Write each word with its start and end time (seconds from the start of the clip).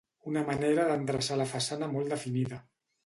Una 0.29 0.41
manera 0.47 0.85
d'endreçar 0.91 1.37
la 1.43 1.47
façana 1.53 1.91
molt 1.93 2.15
definida. 2.15 2.59